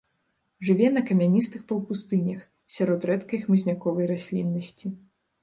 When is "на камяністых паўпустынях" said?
0.95-2.41